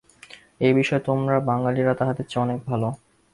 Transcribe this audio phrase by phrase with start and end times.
[0.61, 2.81] এ-বিষয়ে তোমরা বাঙালীরা তাহাদের চেয়ে অনেক ভাল।